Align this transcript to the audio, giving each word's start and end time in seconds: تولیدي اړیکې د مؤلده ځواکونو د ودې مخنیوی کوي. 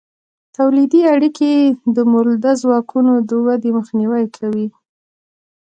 تولیدي 0.55 1.01
اړیکې 1.13 1.51
د 1.95 1.97
مؤلده 2.11 2.51
ځواکونو 2.61 3.13
د 3.29 3.31
ودې 3.45 3.71
مخنیوی 3.77 4.25
کوي. 4.37 4.67